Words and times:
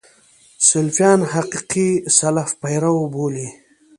سلفیان 0.69 1.19
حقیقي 1.33 1.89
سلف 2.17 2.49
پیرو 2.61 2.97
بولي. 3.13 3.47